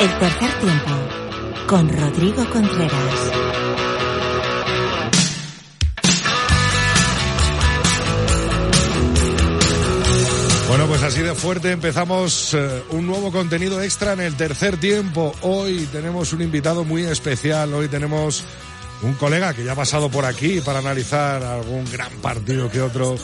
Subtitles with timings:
[0.00, 0.90] El tercer tiempo
[1.66, 3.32] con Rodrigo Contreras.
[10.68, 15.34] Bueno, pues así de fuerte empezamos eh, un nuevo contenido extra en el tercer tiempo.
[15.42, 18.42] Hoy tenemos un invitado muy especial, hoy tenemos
[19.02, 23.16] un colega que ya ha pasado por aquí para analizar algún gran partido que otro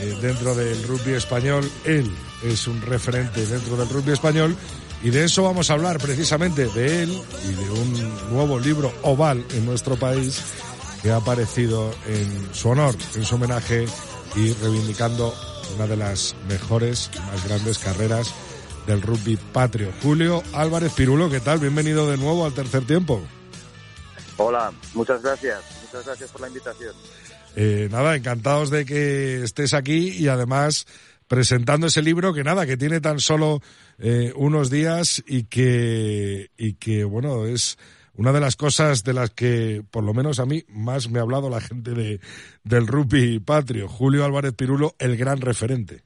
[0.00, 1.70] eh, dentro del rugby español.
[1.84, 2.10] Él
[2.42, 4.56] es un referente dentro del rugby español
[5.02, 9.44] y de eso vamos a hablar precisamente de él y de un nuevo libro oval
[9.54, 10.40] en nuestro país
[11.02, 13.86] que ha aparecido en su honor, en su homenaje
[14.34, 15.34] y reivindicando
[15.74, 18.34] una de las mejores y más grandes carreras
[18.86, 19.92] del rugby patrio.
[20.02, 21.58] Julio Álvarez Pirulo, ¿qué tal?
[21.58, 23.22] Bienvenido de nuevo al tercer tiempo.
[24.36, 25.60] Hola, muchas gracias.
[25.82, 26.94] Muchas gracias por la invitación.
[27.56, 30.86] Eh, nada, encantados de que estés aquí y además
[31.28, 33.60] presentando ese libro que nada, que tiene tan solo
[33.98, 37.78] eh, unos días y que, y que, bueno, es
[38.14, 41.22] una de las cosas de las que, por lo menos a mí, más me ha
[41.22, 42.20] hablado la gente de,
[42.64, 43.88] del rugby patrio.
[43.88, 46.02] Julio Álvarez Pirulo, el gran referente.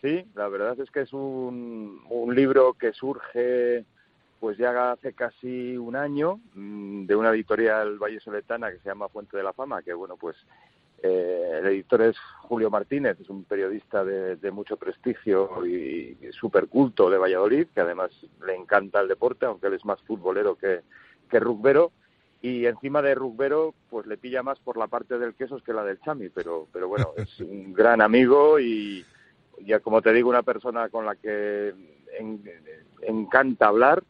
[0.00, 3.84] Sí, la verdad es que es un, un libro que surge
[4.42, 9.08] pues ya hace casi un año mm, de una editorial Valle Soletana que se llama
[9.08, 10.36] Fuente de la Fama, que bueno, pues
[11.02, 17.10] eh, el editor es Julio Martínez, es un periodista de, mucho prestigio y, súper culto
[17.10, 18.10] de Valladolid, que además
[18.46, 20.82] le encanta el deporte, aunque él es más futbolero que,
[21.28, 21.90] que rugbero.
[22.40, 25.84] Y encima de rugbero, pues le pilla más por la parte del quesos que la
[25.84, 29.04] del chami, pero, pero bueno, es un gran amigo y
[29.60, 31.74] ya como te digo, una persona con la que
[33.02, 34.02] encanta hablar,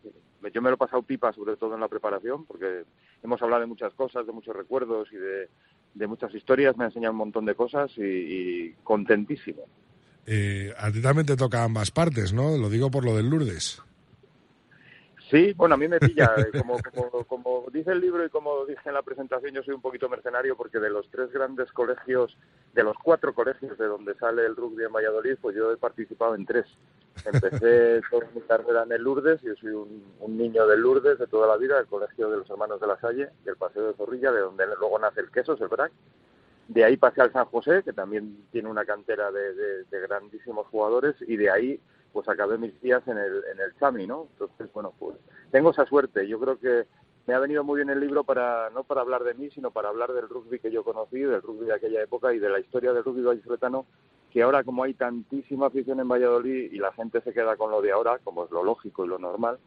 [0.53, 2.85] yo me lo he pasado pipa, sobre todo en la preparación, porque
[3.23, 5.49] hemos hablado de muchas cosas, de muchos recuerdos y de,
[5.95, 9.63] muchas historias, me ha enseñado un montón de cosas y, contentísimo.
[10.27, 12.57] Eh, a ti también te toca ambas partes, ¿no?
[12.57, 13.83] Lo digo por lo del Lourdes.
[15.33, 16.31] Sí, bueno, a mí me pilla.
[16.37, 19.73] Eh, como, como, como, dice el libro y como dije en la presentación, yo soy
[19.75, 22.37] un poquito mercenario porque de los tres grandes colegios,
[22.75, 26.35] de los cuatro colegios de donde sale el rugby en Valladolid, pues yo he participado
[26.35, 26.67] en tres.
[27.25, 31.47] Empecé toda mi carrera en el Lourdes, yo soy un, niño del Lourdes de toda
[31.47, 34.33] la vida, del Colegio de los Hermanos de la Salle y el Paseo de Zorrilla,
[34.33, 35.93] de donde luego nace el queso, el BRAC.
[36.69, 41.15] De ahí pasé al San José, que también tiene una cantera de, de grandísimos jugadores,
[41.21, 41.81] y de ahí
[42.13, 44.29] pues acabé mis días en el, en el Chami, ¿no?
[44.33, 45.17] Entonces, bueno, pues
[45.51, 46.29] tengo esa suerte.
[46.29, 46.87] Yo creo que
[47.27, 49.89] me ha venido muy bien el libro para no para hablar de mí, sino para
[49.89, 52.93] hablar del rugby que yo conocí, del rugby de aquella época y de la historia
[52.93, 53.87] del rugby vallisoletano,
[54.33, 57.83] que ahora como hay tantísima afición en Valladolid y la gente se queda con lo
[57.83, 59.59] de ahora, como es lo lógico y lo normal,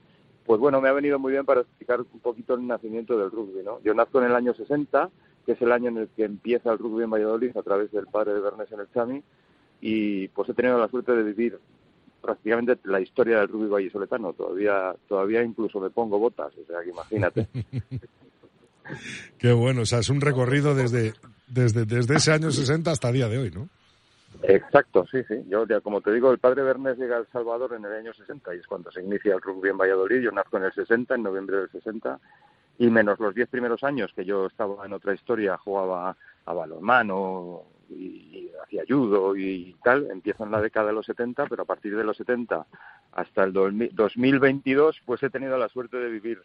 [0.43, 3.63] pues bueno, me ha venido muy bien para explicar un poquito el nacimiento del rugby,
[3.63, 3.79] ¿no?
[3.83, 5.09] Yo nazco en el año 60,
[5.45, 8.07] que es el año en el que empieza el rugby en Valladolid a través del
[8.07, 9.21] padre de Bernes en el Chami,
[9.81, 11.59] y pues he tenido la suerte de vivir
[12.21, 14.33] prácticamente la historia del rugby vallisoletano.
[14.33, 17.47] Todavía, todavía incluso me pongo botas, o sea que imagínate.
[19.37, 21.13] Qué bueno, o sea, es un recorrido desde,
[21.47, 23.69] desde, desde ese año 60 hasta el día de hoy, ¿no?
[24.43, 25.43] Exacto, sí, sí.
[25.47, 28.13] Yo, ya, como te digo, el padre Bernés llega a El Salvador en el año
[28.13, 30.21] 60 y es cuando se inicia el rugby en Valladolid.
[30.21, 32.19] Yo nazco en el 60, en noviembre del 60,
[32.77, 36.15] y menos los diez primeros años que yo estaba en otra historia, jugaba
[36.45, 41.63] a balonmano, y, hacía judo y tal, empiezo en la década de los 70, pero
[41.63, 42.65] a partir de los 70
[43.13, 46.41] hasta el 2022, pues he tenido la suerte de vivir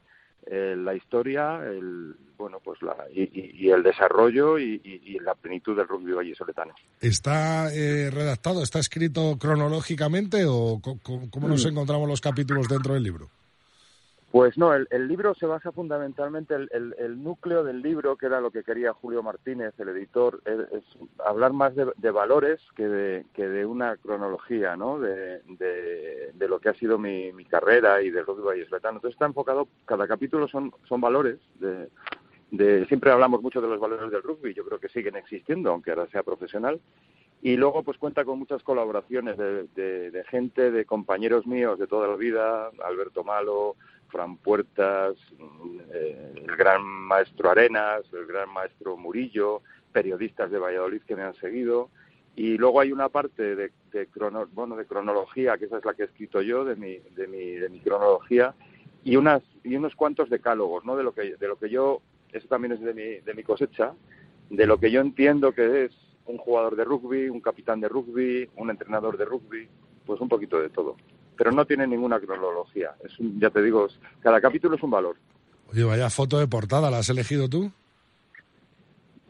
[0.46, 6.12] eh, la historia, el, bueno, pues la, y, el desarrollo y, la plenitud del rugby
[6.12, 6.74] vallisoletano.
[7.00, 11.68] ¿Está eh, redactado, está escrito cronológicamente o cómo nos mm.
[11.68, 13.28] encontramos los capítulos dentro del libro?
[14.30, 18.52] Pues no, el, libro se basa fundamentalmente, el, el, núcleo del libro, que era lo
[18.52, 20.84] que quería Julio Martínez, el editor, es,
[21.24, 25.00] hablar más de, valores que de, que de una cronología, ¿no?
[25.00, 28.98] De, de, lo que ha sido mi, mi carrera y del rugby vallisoletano.
[28.98, 31.88] Entonces está enfocado, cada capítulo son, son valores, de,
[32.52, 35.90] de, siempre hablamos mucho de los valores del rugby, yo creo que siguen existiendo, aunque
[35.90, 36.80] ahora sea profesional,
[37.42, 41.88] y luego pues cuenta con muchas colaboraciones de, de, de, gente, de compañeros míos de
[41.88, 43.76] toda la vida, Alberto Malo,
[44.10, 45.16] Fran Puertas,
[45.92, 49.62] eh, el gran maestro Arenas, el gran maestro Murillo,
[49.92, 51.90] periodistas de Valladolid que me han seguido.
[52.36, 54.08] Y luego hay una parte de, de,
[54.52, 57.52] bueno, de cronología, que esa es la que he escrito yo, de mi, de mi,
[57.52, 58.54] de mi cronología,
[59.04, 60.96] y, unas, y unos cuantos decálogos, ¿no?
[60.96, 62.00] De lo que, de lo que yo,
[62.32, 63.94] eso también es de mi, de mi cosecha,
[64.48, 65.92] de lo que yo entiendo que es
[66.26, 69.68] un jugador de rugby, un capitán de rugby, un entrenador de rugby,
[70.06, 70.96] pues un poquito de todo
[71.40, 72.90] pero no tiene ninguna cronología.
[73.02, 73.88] Es ya te digo,
[74.20, 75.16] cada capítulo es un valor.
[75.72, 77.72] Oye, vaya foto de portada, ¿la has elegido tú?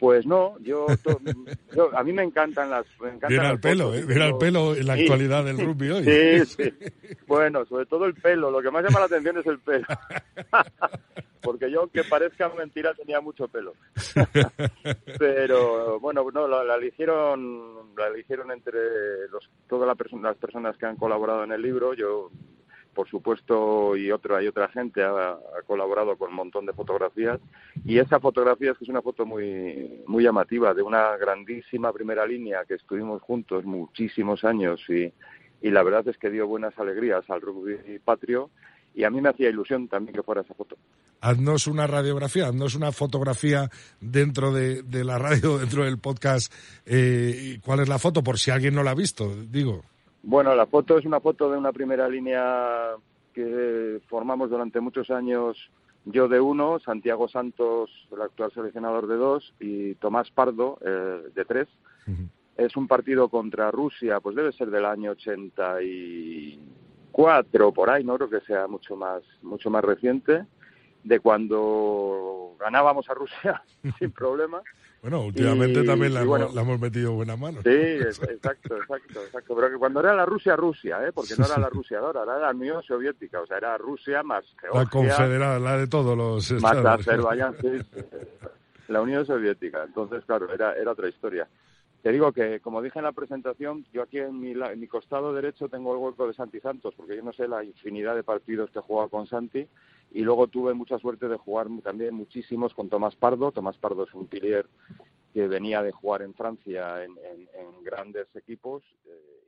[0.00, 0.86] Pues no, yo,
[1.76, 2.84] yo, a mí me encantan las.
[3.00, 4.04] Me encantan viene al pelo, ¿eh?
[4.04, 6.04] viene al pelo en la actualidad del rugby hoy.
[6.04, 6.74] Sí, sí.
[7.28, 8.50] Bueno, sobre todo el pelo.
[8.50, 9.86] Lo que más llama la atención es el pelo.
[11.42, 13.74] Porque yo, aunque parezca mentira, tenía mucho pelo.
[15.18, 21.44] Pero bueno, no, la, eligieron, la eligieron entre los, todas las personas que han colaborado
[21.44, 21.94] en el libro.
[21.94, 22.30] Yo
[22.94, 27.40] por supuesto, y otra hay otra gente ha, colaborado con un montón de fotografías.
[27.84, 32.26] Y esa fotografía es que es una foto muy, muy llamativa de una grandísima primera
[32.26, 35.12] línea que estuvimos juntos muchísimos años y,
[35.62, 38.50] y la verdad es que dio buenas alegrías al rugby patrio
[38.94, 40.76] y a mí me hacía ilusión también que fuera esa foto.
[41.20, 43.70] Haznos una radiografía, haznos una fotografía
[44.00, 46.52] dentro de, de la radio, dentro del podcast.
[46.86, 48.22] Eh, ¿Cuál es la foto?
[48.22, 49.82] Por si alguien no la ha visto, digo.
[50.22, 52.90] Bueno, la foto es una foto de una primera línea
[53.32, 55.56] que formamos durante muchos años
[56.06, 61.44] yo de uno, Santiago Santos, el actual seleccionador de dos, y Tomás Pardo eh, de
[61.44, 61.68] tres.
[62.56, 68.28] Es un partido contra Rusia, pues debe ser del año 84 por ahí, no creo
[68.28, 70.46] que sea mucho más mucho más reciente,
[71.04, 73.62] de cuando ganábamos a Rusia
[73.98, 74.62] sin problema
[75.02, 77.62] bueno, últimamente también la, hemos metido buena mano.
[77.62, 79.56] Sí, exacto, exacto, exacto.
[79.56, 81.12] Pero que cuando era la Rusia, Rusia, ¿eh?
[81.12, 84.44] porque no era la Rusia ahora, era la Unión Soviética, o sea, era Rusia más
[84.60, 84.80] Georgia.
[84.80, 86.84] La confederada, la de todos los estados.
[86.84, 87.68] Más Azerbaiyán, sí,
[88.88, 89.84] la Unión Soviética.
[89.84, 91.48] Entonces, claro, era, era otra historia.
[92.02, 95.32] Te digo que, como dije en la presentación, yo aquí en mi, en mi costado
[95.32, 98.70] derecho tengo el hueco de Santi Santos, porque yo no sé la infinidad de partidos
[98.70, 99.66] que he jugado con Santi,
[100.12, 103.52] y luego tuve mucha suerte de jugar también muchísimos con Tomás Pardo.
[103.52, 104.66] Tomás Pardo es un pilier
[105.32, 107.14] que venía de jugar en Francia en,
[107.84, 108.82] grandes equipos.
[109.06, 109.40] Eh,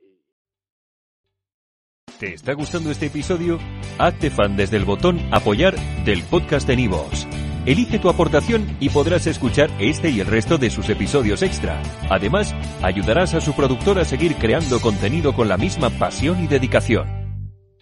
[2.19, 3.59] ¿Te está gustando este episodio?
[3.99, 5.75] Hazte fan desde el botón apoyar
[6.05, 7.27] del podcast de Nivos.
[7.65, 11.81] Elige tu aportación y podrás escuchar este y el resto de sus episodios extra.
[12.09, 17.22] Además, ayudarás a su productor a seguir creando contenido con la misma pasión y dedicación.